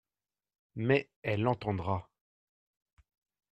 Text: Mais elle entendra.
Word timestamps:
Mais 0.77 1.11
elle 1.21 1.45
entendra. 1.47 2.09